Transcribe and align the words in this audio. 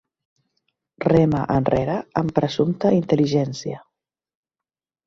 Rema 1.05 1.41
enrere 1.57 1.99
amb 2.23 2.35
presumpta 2.41 2.95
intel·ligència. 3.03 3.85